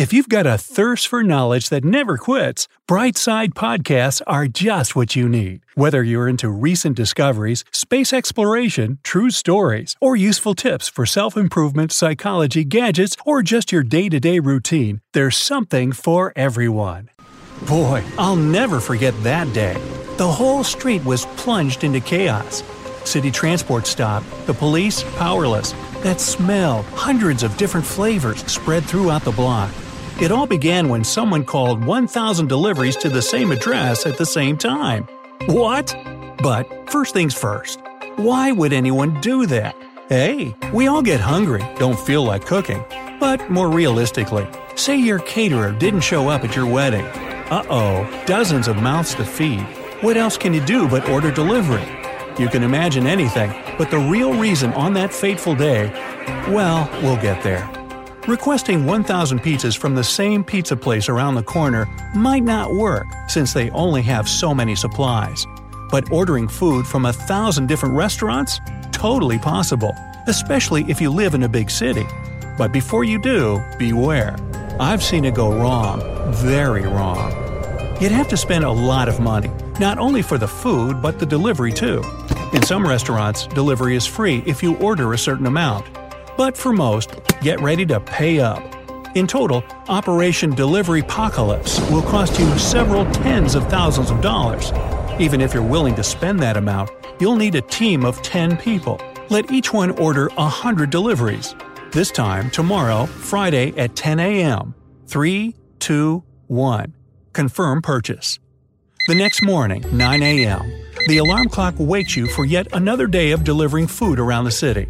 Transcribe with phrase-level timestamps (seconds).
[0.00, 5.14] If you've got a thirst for knowledge that never quits, Brightside Podcasts are just what
[5.14, 5.60] you need.
[5.74, 11.92] Whether you're into recent discoveries, space exploration, true stories, or useful tips for self improvement,
[11.92, 17.10] psychology, gadgets, or just your day to day routine, there's something for everyone.
[17.68, 19.76] Boy, I'll never forget that day.
[20.16, 22.62] The whole street was plunged into chaos.
[23.04, 25.72] City transport stopped, the police powerless.
[26.00, 29.70] That smell, hundreds of different flavors spread throughout the block.
[30.20, 34.58] It all began when someone called 1,000 deliveries to the same address at the same
[34.58, 35.08] time.
[35.46, 35.96] What?
[36.42, 37.80] But first things first,
[38.16, 39.74] why would anyone do that?
[40.10, 42.84] Hey, we all get hungry, don't feel like cooking.
[43.18, 44.46] But more realistically,
[44.76, 47.06] say your caterer didn't show up at your wedding.
[47.50, 49.62] Uh oh, dozens of mouths to feed.
[50.02, 51.88] What else can you do but order delivery?
[52.38, 55.88] You can imagine anything, but the real reason on that fateful day,
[56.52, 57.79] well, we'll get there.
[58.28, 63.54] Requesting 1,000 pizzas from the same pizza place around the corner might not work since
[63.54, 65.46] they only have so many supplies.
[65.90, 68.60] But ordering food from a thousand different restaurants?
[68.92, 69.94] Totally possible,
[70.26, 72.04] especially if you live in a big city.
[72.58, 74.36] But before you do, beware.
[74.78, 76.02] I've seen it go wrong,
[76.34, 77.32] very wrong.
[78.02, 81.26] You'd have to spend a lot of money, not only for the food, but the
[81.26, 82.02] delivery too.
[82.52, 85.86] In some restaurants, delivery is free if you order a certain amount.
[86.40, 87.10] But for most,
[87.42, 88.62] get ready to pay up.
[89.14, 94.72] In total, Operation Delivery Apocalypse will cost you several tens of thousands of dollars.
[95.20, 96.88] Even if you're willing to spend that amount,
[97.20, 98.98] you'll need a team of 10 people.
[99.28, 101.54] Let each one order 100 deliveries.
[101.92, 104.74] This time, tomorrow, Friday at 10 a.m.
[105.08, 106.94] 3, 2, 1.
[107.34, 108.38] Confirm purchase.
[109.08, 110.62] The next morning, 9 a.m.,
[111.06, 114.86] the alarm clock wakes you for yet another day of delivering food around the city.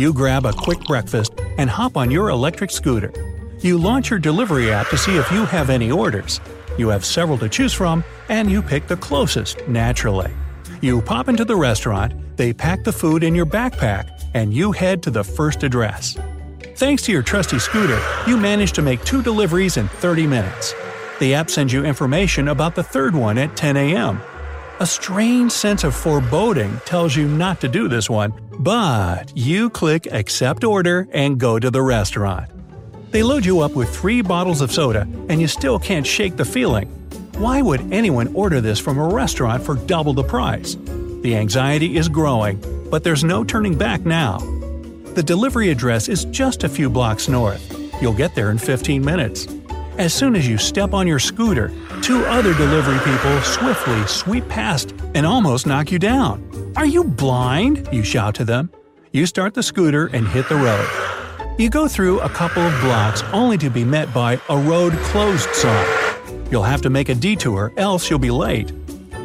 [0.00, 3.12] You grab a quick breakfast and hop on your electric scooter.
[3.58, 6.40] You launch your delivery app to see if you have any orders.
[6.78, 10.32] You have several to choose from, and you pick the closest, naturally.
[10.80, 15.02] You pop into the restaurant, they pack the food in your backpack, and you head
[15.02, 16.16] to the first address.
[16.76, 20.74] Thanks to your trusty scooter, you manage to make two deliveries in 30 minutes.
[21.18, 24.22] The app sends you information about the third one at 10 a.m.
[24.78, 30.06] A strange sense of foreboding tells you not to do this one, but you click
[30.12, 32.50] Accept Order and go to the restaurant.
[33.10, 36.44] They load you up with three bottles of soda, and you still can't shake the
[36.44, 36.86] feeling.
[37.38, 40.76] Why would anyone order this from a restaurant for double the price?
[41.22, 42.60] The anxiety is growing,
[42.90, 44.40] but there's no turning back now.
[45.14, 47.64] The delivery address is just a few blocks north.
[48.02, 49.48] You'll get there in 15 minutes.
[49.96, 51.72] As soon as you step on your scooter,
[52.02, 56.49] two other delivery people swiftly sweep past and almost knock you down.
[56.80, 57.90] Are you blind?
[57.92, 58.70] You shout to them.
[59.12, 60.88] You start the scooter and hit the road.
[61.58, 65.50] You go through a couple of blocks only to be met by a road closed
[65.50, 66.16] sign.
[66.50, 68.72] You'll have to make a detour, else you'll be late.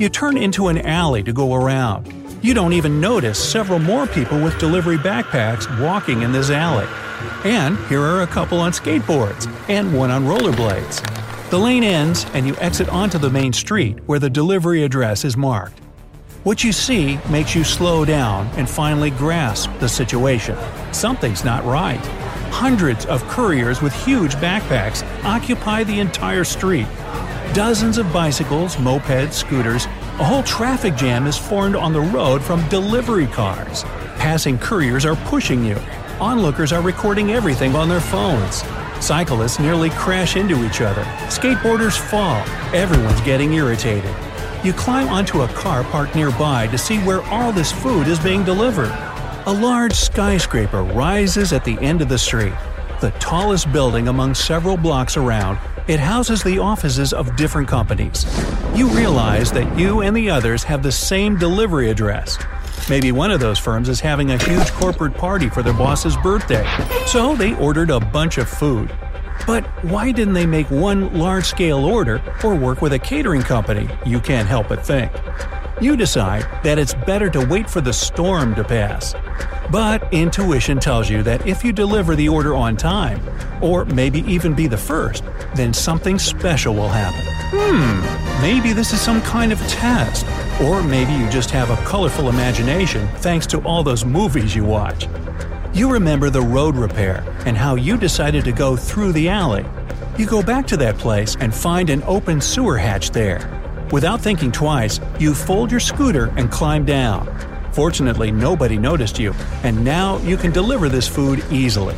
[0.00, 2.12] You turn into an alley to go around.
[2.42, 6.88] You don't even notice several more people with delivery backpacks walking in this alley.
[7.44, 11.50] And here are a couple on skateboards, and one on rollerblades.
[11.50, 15.36] The lane ends, and you exit onto the main street where the delivery address is
[15.36, 15.83] marked.
[16.44, 20.56] What you see makes you slow down and finally grasp the situation.
[20.92, 22.04] Something's not right.
[22.52, 26.86] Hundreds of couriers with huge backpacks occupy the entire street.
[27.54, 32.68] Dozens of bicycles, mopeds, scooters, a whole traffic jam is formed on the road from
[32.68, 33.82] delivery cars.
[34.18, 35.76] Passing couriers are pushing you,
[36.20, 38.62] Onlookers are recording everything on their phones.
[39.04, 41.02] Cyclists nearly crash into each other.
[41.26, 42.36] Skateboarders fall.
[42.72, 44.14] Everyone's getting irritated.
[44.64, 48.44] You climb onto a car parked nearby to see where all this food is being
[48.44, 48.90] delivered.
[49.44, 52.54] A large skyscraper rises at the end of the street.
[53.02, 58.24] The tallest building among several blocks around, it houses the offices of different companies.
[58.74, 62.38] You realize that you and the others have the same delivery address.
[62.88, 66.66] Maybe one of those firms is having a huge corporate party for their boss's birthday,
[67.06, 68.90] so they ordered a bunch of food.
[69.46, 73.88] But why didn't they make one large scale order or work with a catering company?
[74.06, 75.12] You can't help but think.
[75.80, 79.14] You decide that it's better to wait for the storm to pass.
[79.70, 83.20] But intuition tells you that if you deliver the order on time,
[83.60, 87.24] or maybe even be the first, then something special will happen.
[87.52, 90.26] Hmm, maybe this is some kind of test.
[90.62, 95.08] Or maybe you just have a colorful imagination thanks to all those movies you watch.
[95.74, 99.66] You remember the road repair and how you decided to go through the alley.
[100.16, 103.86] You go back to that place and find an open sewer hatch there.
[103.90, 107.26] Without thinking twice, you fold your scooter and climb down.
[107.72, 109.34] Fortunately, nobody noticed you,
[109.64, 111.96] and now you can deliver this food easily.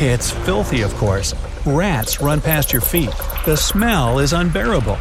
[0.00, 1.34] It's filthy, of course.
[1.66, 3.12] Rats run past your feet.
[3.44, 4.96] The smell is unbearable.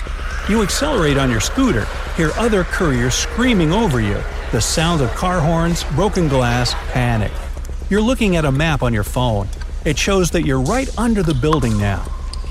[0.50, 1.85] You accelerate on your scooter,
[2.17, 4.21] hear other couriers screaming over you,
[4.51, 7.31] the sound of car horns, broken glass, panic.
[7.89, 9.47] You're looking at a map on your phone.
[9.85, 12.06] It shows that you're right under the building now.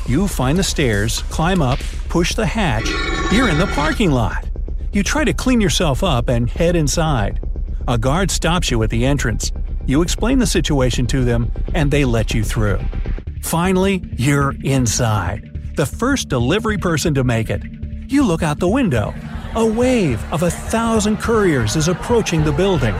[0.06, 2.88] You find the stairs, climb up, push the hatch.
[3.32, 4.46] You're in the parking lot.
[4.92, 7.40] You try to clean yourself up and head inside.
[7.88, 9.50] A guard stops you at the entrance.
[9.86, 12.78] You explain the situation to them, and they let you through.
[13.42, 15.74] Finally, you're inside.
[15.76, 17.62] The first delivery person to make it.
[18.06, 19.14] You look out the window.
[19.54, 22.94] A wave of a thousand couriers is approaching the building.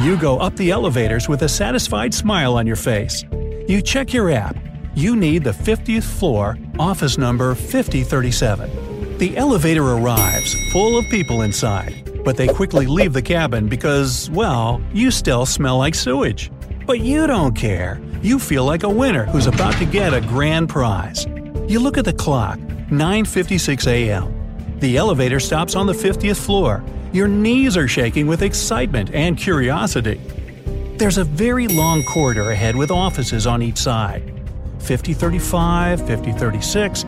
[0.00, 3.22] You go up the elevators with a satisfied smile on your face.
[3.68, 4.56] You check your app.
[4.94, 9.18] You need the 50th floor, office number 5037.
[9.18, 14.80] The elevator arrives, full of people inside, but they quickly leave the cabin because, well,
[14.94, 16.50] you still smell like sewage.
[16.86, 18.00] But you don't care.
[18.22, 21.26] You feel like a winner who's about to get a grand prize.
[21.68, 22.58] You look at the clock,
[22.88, 24.78] 9:56 a.m.
[24.80, 26.82] The elevator stops on the 50th floor.
[27.12, 30.20] Your knees are shaking with excitement and curiosity.
[30.96, 34.22] There's a very long corridor ahead with offices on each side.
[34.78, 37.04] 5035, 5036,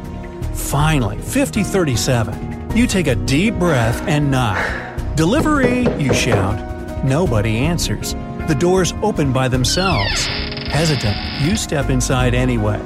[0.55, 2.77] Finally, 5037.
[2.77, 5.17] You take a deep breath and knock.
[5.17, 7.05] Delivery, you shout.
[7.05, 8.15] Nobody answers.
[8.49, 10.27] The doors open by themselves.
[10.67, 12.81] Hesitant, you step inside anyway.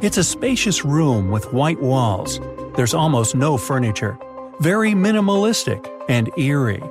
[0.00, 2.40] It's a spacious room with white walls.
[2.76, 4.18] There's almost no furniture.
[4.60, 6.82] Very minimalistic and eerie.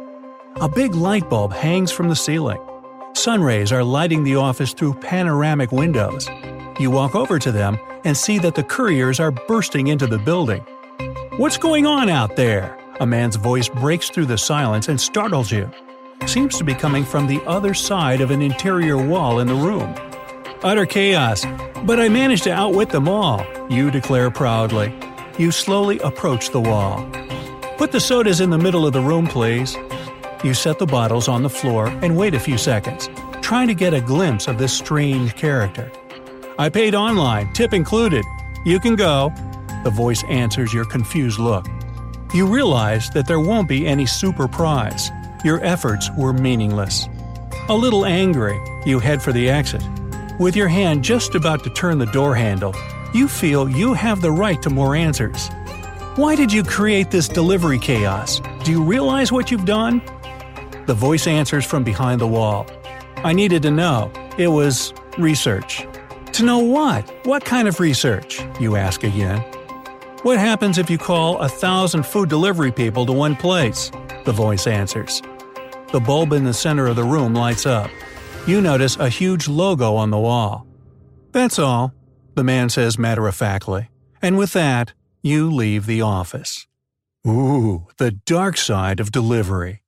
[0.62, 2.60] A big light bulb hangs from the ceiling.
[3.13, 6.30] Sun rays are lighting the office through panoramic windows.
[6.80, 10.62] You walk over to them and see that the couriers are bursting into the building.
[11.36, 12.77] What's going on out there?
[13.01, 15.69] A man's voice breaks through the silence and startles you.
[16.25, 19.94] Seems to be coming from the other side of an interior wall in the room.
[20.63, 21.45] Utter chaos,
[21.83, 24.94] but I managed to outwit them all, you declare proudly.
[25.38, 27.06] You slowly approach the wall.
[27.80, 29.78] Put the sodas in the middle of the room, please.
[30.44, 33.10] You set the bottles on the floor and wait a few seconds,
[33.42, 35.90] trying to get a glimpse of this strange character.
[36.58, 38.26] I paid online, tip included.
[38.66, 39.31] You can go.
[39.86, 41.68] The voice answers your confused look.
[42.34, 45.10] You realize that there won't be any super prize.
[45.46, 47.08] Your efforts were meaningless.
[47.70, 49.84] A little angry, you head for the exit.
[50.38, 52.76] With your hand just about to turn the door handle,
[53.14, 55.50] you feel you have the right to more answers.
[56.19, 58.42] Why did you create this delivery chaos?
[58.66, 60.01] Do you realize what you've done?
[60.86, 62.68] The voice answers from behind the wall.
[63.24, 64.12] I needed to know.
[64.38, 65.88] It was research.
[66.33, 67.10] To know what?
[67.25, 68.42] What kind of research?
[68.60, 69.39] You ask again.
[70.24, 73.89] What happens if you call a thousand food delivery people to one place?
[74.25, 75.21] The voice answers.
[75.94, 77.89] The bulb in the center of the room lights up.
[78.45, 80.68] You notice a huge logo on the wall.
[81.31, 81.94] That's all,
[82.36, 83.88] the man says matter of factly.
[84.21, 86.68] And with that, you leave the office.
[87.28, 89.83] Ooh, the dark side of delivery.